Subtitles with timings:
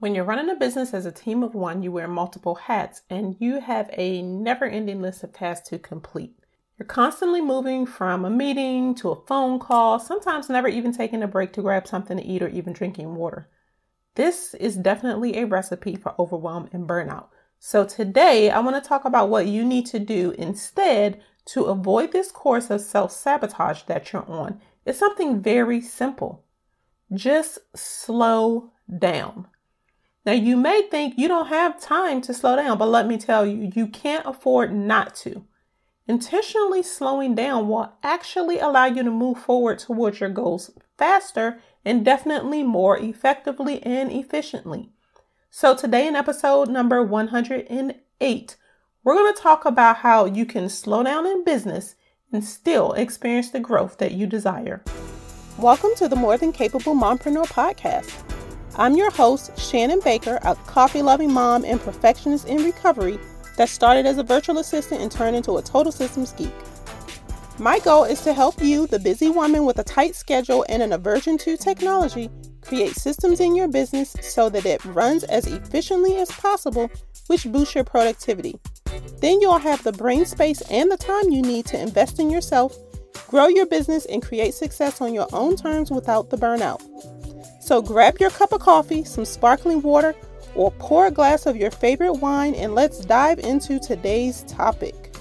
[0.00, 3.34] When you're running a business as a team of one, you wear multiple hats and
[3.40, 6.38] you have a never ending list of tasks to complete.
[6.78, 11.26] You're constantly moving from a meeting to a phone call, sometimes never even taking a
[11.26, 13.48] break to grab something to eat or even drinking water.
[14.14, 17.26] This is definitely a recipe for overwhelm and burnout.
[17.58, 22.12] So, today I want to talk about what you need to do instead to avoid
[22.12, 24.60] this course of self sabotage that you're on.
[24.86, 26.44] It's something very simple.
[27.12, 29.48] Just slow down.
[30.28, 33.46] Now, you may think you don't have time to slow down, but let me tell
[33.46, 35.46] you, you can't afford not to.
[36.06, 42.04] Intentionally slowing down will actually allow you to move forward towards your goals faster and
[42.04, 44.90] definitely more effectively and efficiently.
[45.48, 48.56] So, today in episode number 108,
[49.02, 51.94] we're going to talk about how you can slow down in business
[52.30, 54.84] and still experience the growth that you desire.
[55.56, 58.37] Welcome to the More Than Capable Mompreneur podcast.
[58.78, 63.18] I'm your host, Shannon Baker, a coffee loving mom and perfectionist in recovery
[63.56, 66.54] that started as a virtual assistant and turned into a total systems geek.
[67.58, 70.92] My goal is to help you, the busy woman with a tight schedule and an
[70.92, 76.30] aversion to technology, create systems in your business so that it runs as efficiently as
[76.30, 76.88] possible,
[77.26, 78.60] which boosts your productivity.
[79.20, 82.76] Then you'll have the brain space and the time you need to invest in yourself,
[83.26, 86.80] grow your business, and create success on your own terms without the burnout.
[87.68, 90.14] So grab your cup of coffee, some sparkling water,
[90.54, 95.14] or pour a glass of your favorite wine and let's dive into today's topic.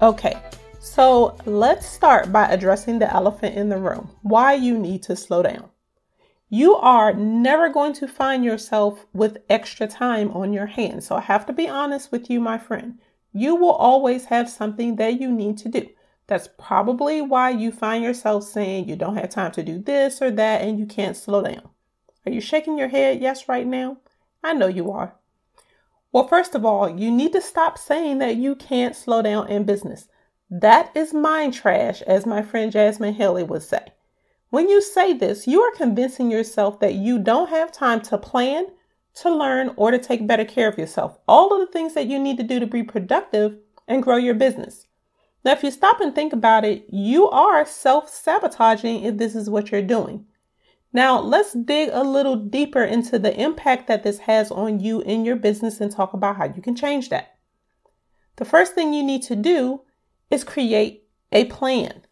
[0.00, 0.40] Okay,
[0.78, 5.42] so let's start by addressing the elephant in the room why you need to slow
[5.42, 5.70] down.
[6.50, 11.08] You are never going to find yourself with extra time on your hands.
[11.08, 13.00] So I have to be honest with you, my friend.
[13.32, 15.88] You will always have something that you need to do.
[16.26, 20.30] That's probably why you find yourself saying you don't have time to do this or
[20.30, 21.68] that and you can't slow down.
[22.24, 23.98] Are you shaking your head yes right now?
[24.42, 25.14] I know you are.
[26.12, 29.64] Well, first of all, you need to stop saying that you can't slow down in
[29.64, 30.08] business.
[30.48, 33.92] That is mind trash, as my friend Jasmine Haley would say.
[34.50, 38.66] When you say this, you are convincing yourself that you don't have time to plan,
[39.16, 41.18] to learn, or to take better care of yourself.
[41.26, 43.58] All of the things that you need to do to be productive
[43.88, 44.86] and grow your business.
[45.44, 49.50] Now, if you stop and think about it, you are self sabotaging if this is
[49.50, 50.26] what you're doing.
[50.92, 55.24] Now, let's dig a little deeper into the impact that this has on you in
[55.24, 57.34] your business and talk about how you can change that.
[58.36, 59.82] The first thing you need to do
[60.30, 62.02] is create a plan.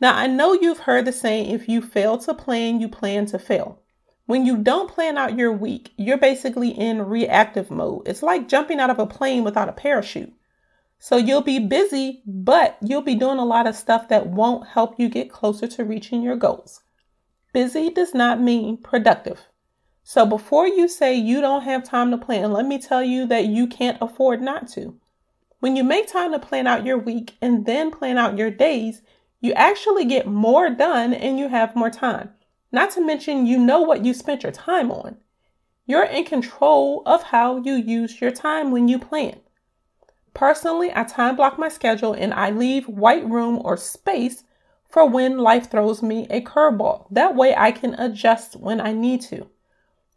[0.00, 3.38] Now, I know you've heard the saying if you fail to plan, you plan to
[3.38, 3.80] fail.
[4.26, 8.06] When you don't plan out your week, you're basically in reactive mode.
[8.06, 10.32] It's like jumping out of a plane without a parachute.
[11.08, 14.98] So you'll be busy, but you'll be doing a lot of stuff that won't help
[14.98, 16.80] you get closer to reaching your goals.
[17.52, 19.46] Busy does not mean productive.
[20.02, 23.46] So before you say you don't have time to plan, let me tell you that
[23.46, 24.98] you can't afford not to.
[25.60, 29.02] When you make time to plan out your week and then plan out your days,
[29.40, 32.30] you actually get more done and you have more time.
[32.72, 35.18] Not to mention, you know what you spent your time on.
[35.86, 39.38] You're in control of how you use your time when you plan.
[40.36, 44.44] Personally, I time block my schedule and I leave white room or space
[44.86, 47.06] for when life throws me a curveball.
[47.10, 49.48] That way I can adjust when I need to.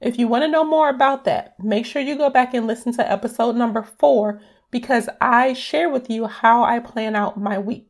[0.02, 2.92] If you want to know more about that, make sure you go back and listen
[2.96, 4.42] to episode number four
[4.72, 7.88] because I share with you how I plan out my week.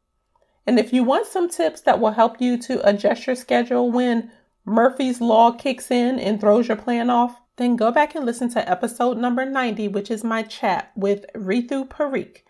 [0.67, 4.29] And if you want some tips that will help you to adjust your schedule when
[4.65, 8.69] Murphy's Law kicks in and throws your plan off, then go back and listen to
[8.69, 12.43] episode number 90, which is my chat with Mridu Parikh.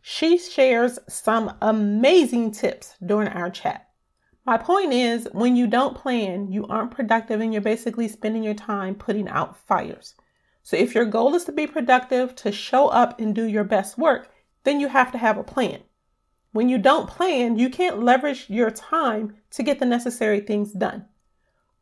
[0.00, 3.88] She shares some amazing tips during our chat.
[4.46, 8.54] My point is, when you don't plan, you aren't productive and you're basically spending your
[8.54, 10.14] time putting out fires.
[10.62, 13.98] So, if your goal is to be productive, to show up and do your best
[13.98, 14.30] work,
[14.64, 15.80] then you have to have a plan.
[16.52, 21.06] When you don't plan, you can't leverage your time to get the necessary things done.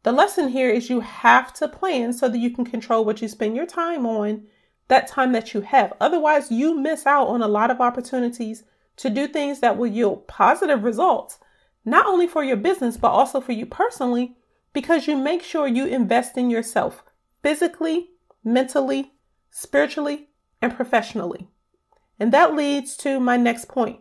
[0.03, 3.29] The lesson here is you have to plan so that you can control what you
[3.29, 4.47] spend your time on,
[4.89, 5.93] that time that you have.
[6.01, 8.65] Otherwise, you miss out on a lot of opportunities
[8.97, 11.39] to do things that will yield positive results,
[11.85, 14.37] not only for your business, but also for you personally,
[14.73, 17.05] because you make sure you invest in yourself
[17.43, 18.11] physically,
[18.43, 19.13] mentally,
[19.51, 20.29] spiritually,
[20.61, 21.49] and professionally.
[22.19, 24.01] And that leads to my next point.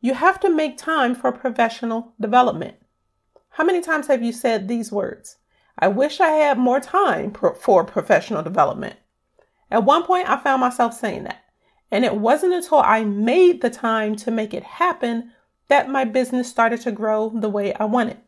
[0.00, 2.76] You have to make time for professional development.
[3.50, 5.36] How many times have you said these words?
[5.78, 8.96] I wish I had more time for professional development.
[9.70, 11.44] At one point, I found myself saying that.
[11.90, 15.32] And it wasn't until I made the time to make it happen
[15.68, 18.18] that my business started to grow the way I wanted.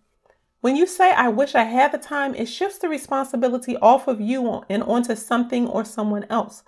[0.61, 4.21] When you say, I wish I had the time, it shifts the responsibility off of
[4.21, 6.63] you and onto something or someone else.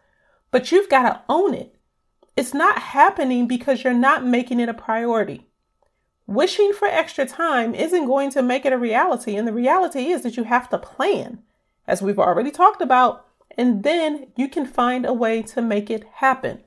[0.51, 1.75] But you've got to own it.
[2.37, 5.49] It's not happening because you're not making it a priority.
[6.27, 9.37] Wishing for extra time isn't going to make it a reality.
[9.37, 11.43] And the reality is that you have to plan,
[11.87, 13.27] as we've already talked about,
[13.57, 16.61] and then you can find a way to make it happen.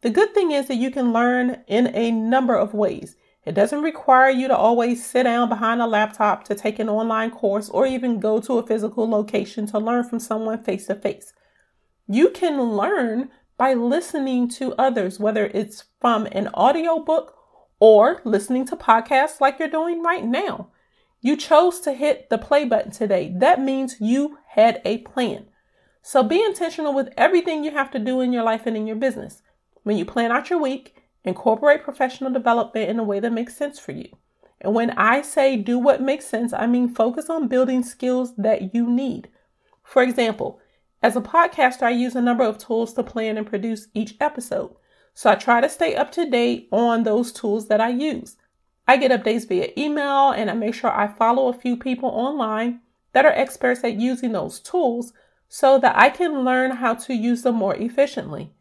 [0.00, 3.16] The good thing is that you can learn in a number of ways.
[3.44, 7.30] It doesn't require you to always sit down behind a laptop to take an online
[7.30, 11.32] course or even go to a physical location to learn from someone face to face.
[12.06, 17.37] You can learn by listening to others, whether it's from an audiobook
[17.80, 20.68] or listening to podcasts like you're doing right now.
[21.20, 23.34] You chose to hit the play button today.
[23.36, 25.46] That means you had a plan.
[26.02, 28.96] So be intentional with everything you have to do in your life and in your
[28.96, 29.42] business.
[29.82, 30.94] When you plan out your week,
[31.24, 34.08] incorporate professional development in a way that makes sense for you.
[34.60, 38.74] And when I say do what makes sense, I mean focus on building skills that
[38.74, 39.28] you need.
[39.82, 40.60] For example,
[41.02, 44.74] as a podcaster, I use a number of tools to plan and produce each episode.
[45.18, 48.36] So I try to stay up to date on those tools that I use.
[48.86, 52.82] I get updates via email and I make sure I follow a few people online
[53.14, 55.12] that are experts at using those tools
[55.48, 58.52] so that I can learn how to use them more efficiently.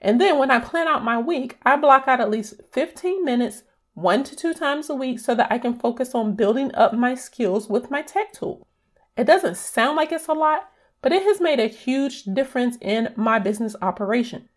[0.00, 3.64] And then when I plan out my week, I block out at least 15 minutes
[3.94, 7.16] one to two times a week so that I can focus on building up my
[7.16, 8.64] skills with my tech tool.
[9.16, 10.68] It doesn't sound like it's a lot,
[11.02, 14.48] but it has made a huge difference in my business operation.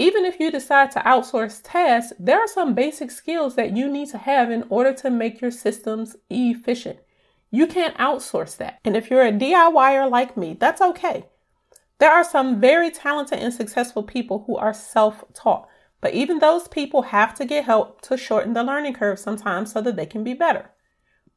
[0.00, 4.08] Even if you decide to outsource tasks, there are some basic skills that you need
[4.08, 7.00] to have in order to make your systems efficient.
[7.50, 8.80] You can't outsource that.
[8.82, 11.26] And if you're a DIYer like me, that's okay.
[11.98, 15.68] There are some very talented and successful people who are self taught,
[16.00, 19.82] but even those people have to get help to shorten the learning curve sometimes so
[19.82, 20.70] that they can be better.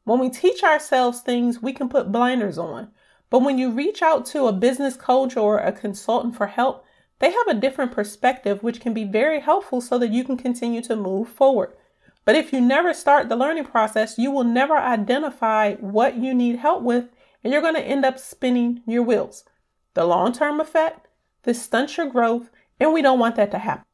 [0.06, 2.92] When we teach ourselves things, we can put blinders on.
[3.30, 6.86] But when you reach out to a business coach or a consultant for help,
[7.24, 10.82] they have a different perspective, which can be very helpful so that you can continue
[10.82, 11.72] to move forward.
[12.26, 16.58] But if you never start the learning process, you will never identify what you need
[16.58, 17.06] help with,
[17.42, 19.46] and you're going to end up spinning your wheels
[19.94, 21.08] the long term effect,
[21.44, 23.86] this stunts your growth, and we don't want that to happen.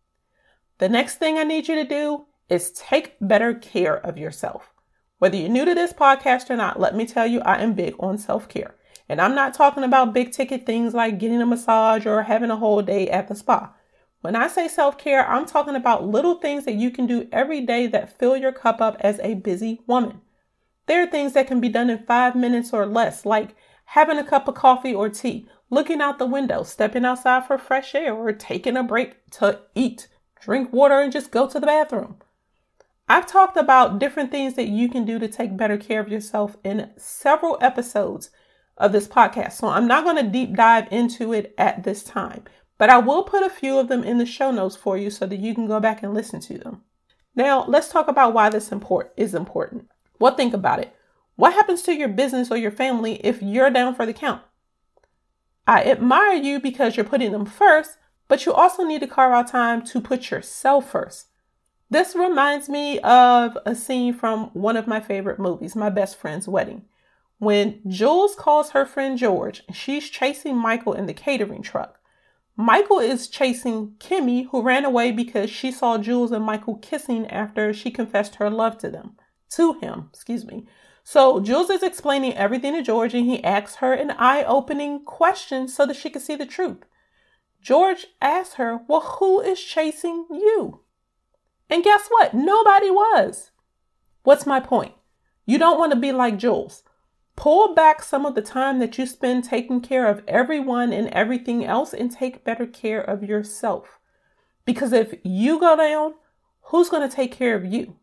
[0.80, 4.74] The next thing I need you to do is take better care of yourself.
[5.20, 7.94] Whether you're new to this podcast or not, let me tell you, I am big
[8.00, 8.74] on self care.
[9.10, 12.58] And I'm not talking about big ticket things like getting a massage or having a
[12.58, 13.74] whole day at the spa.
[14.22, 17.62] When I say self care, I'm talking about little things that you can do every
[17.62, 20.22] day that fill your cup up as a busy woman.
[20.86, 24.24] There are things that can be done in five minutes or less, like having a
[24.24, 28.32] cup of coffee or tea, looking out the window, stepping outside for fresh air, or
[28.32, 30.08] taking a break to eat,
[30.42, 32.18] drink water, and just go to the bathroom.
[33.08, 36.58] I've talked about different things that you can do to take better care of yourself
[36.64, 38.30] in several episodes
[38.80, 39.54] of this podcast.
[39.54, 42.46] So I'm not going to deep dive into it at this time,
[42.78, 45.26] but I will put a few of them in the show notes for you so
[45.26, 46.84] that you can go back and listen to them.
[47.36, 49.90] Now, let's talk about why this import is important.
[50.20, 50.94] Well, think about it.
[51.36, 54.42] What happens to your business or your family if you're down for the count?
[55.66, 57.98] I admire you because you're putting them first,
[58.28, 61.28] but you also need to carve out time to put yourself first.
[61.90, 66.48] This reminds me of a scene from one of my favorite movies, My Best Friend's
[66.48, 66.86] Wedding.
[67.40, 72.00] When Jules calls her friend George, she's chasing Michael in the catering truck.
[72.58, 77.74] Michael is chasing Kimmy, who ran away because she saw Jules and Michael kissing after
[77.74, 79.14] she confessed her love to them.
[79.52, 80.68] To him, excuse me.
[81.06, 85.70] So Jules is explaining everything to George and he asks her an eye opening question
[85.70, 86.84] so that she can see the truth.
[87.62, 90.82] George asks her, Well, who is chasing you?
[91.70, 92.34] And guess what?
[92.34, 93.52] Nobody was.
[94.24, 94.94] What's my point?
[95.46, 96.84] You don't want to be like Jules.
[97.40, 101.64] Pull back some of the time that you spend taking care of everyone and everything
[101.64, 103.98] else and take better care of yourself.
[104.66, 106.16] Because if you go down,
[106.64, 107.96] who's going to take care of you?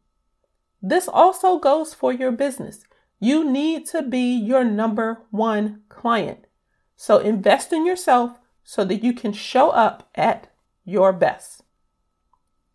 [0.80, 2.84] This also goes for your business.
[3.20, 6.46] You need to be your number one client.
[6.96, 10.50] So invest in yourself so that you can show up at
[10.86, 11.62] your best.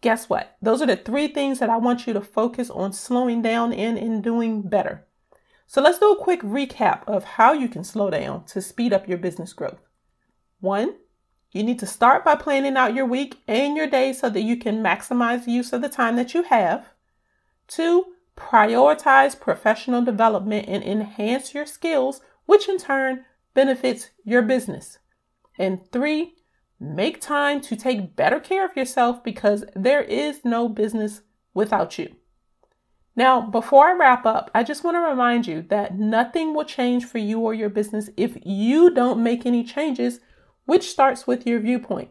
[0.01, 0.57] Guess what?
[0.61, 3.97] Those are the three things that I want you to focus on slowing down in
[3.97, 5.07] and doing better.
[5.71, 9.07] So let's do a quick recap of how you can slow down to speed up
[9.07, 9.79] your business growth.
[10.59, 10.95] One,
[11.53, 14.57] you need to start by planning out your week and your day so that you
[14.57, 16.89] can maximize the use of the time that you have.
[17.69, 18.03] Two,
[18.35, 23.23] prioritize professional development and enhance your skills, which in turn
[23.53, 24.99] benefits your business.
[25.57, 26.33] And three,
[26.81, 31.21] make time to take better care of yourself because there is no business
[31.53, 32.13] without you.
[33.21, 37.05] Now, before I wrap up, I just want to remind you that nothing will change
[37.05, 40.21] for you or your business if you don't make any changes,
[40.65, 42.09] which starts with your viewpoint.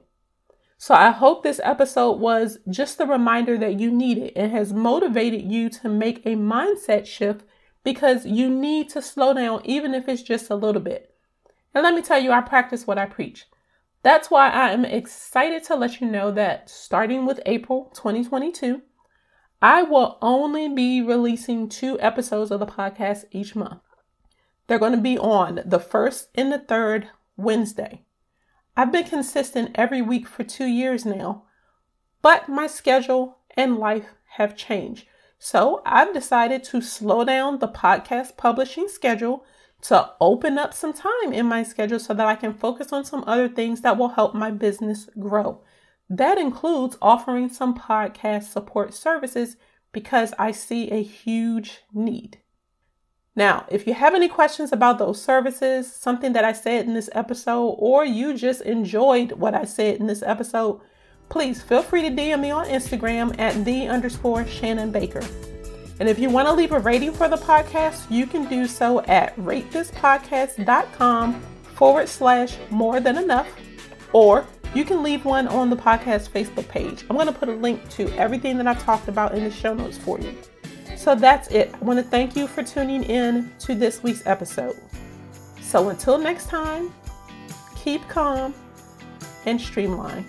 [0.78, 5.50] So I hope this episode was just the reminder that you needed and has motivated
[5.50, 7.42] you to make a mindset shift
[7.82, 11.12] because you need to slow down, even if it's just a little bit.
[11.74, 13.46] And let me tell you, I practice what I preach.
[14.04, 18.82] That's why I am excited to let you know that starting with April 2022,
[19.62, 23.82] I will only be releasing two episodes of the podcast each month.
[24.66, 28.04] They're going to be on the first and the third Wednesday.
[28.76, 31.44] I've been consistent every week for two years now,
[32.22, 35.06] but my schedule and life have changed.
[35.38, 39.44] So I've decided to slow down the podcast publishing schedule
[39.82, 43.24] to open up some time in my schedule so that I can focus on some
[43.26, 45.60] other things that will help my business grow.
[46.10, 49.56] That includes offering some podcast support services
[49.92, 52.38] because I see a huge need.
[53.36, 57.08] Now, if you have any questions about those services, something that I said in this
[57.12, 60.80] episode, or you just enjoyed what I said in this episode,
[61.28, 65.22] please feel free to DM me on Instagram at the underscore Shannon Baker.
[66.00, 69.02] And if you want to leave a rating for the podcast, you can do so
[69.02, 71.40] at ratethispodcast.com
[71.74, 73.46] forward slash more than enough,
[74.12, 77.04] or you can leave one on the podcast Facebook page.
[77.10, 79.74] I'm going to put a link to everything that I've talked about in the show
[79.74, 80.36] notes for you.
[80.96, 81.74] So that's it.
[81.74, 84.76] I want to thank you for tuning in to this week's episode.
[85.60, 86.92] So until next time,
[87.76, 88.54] keep calm
[89.46, 90.24] and streamline.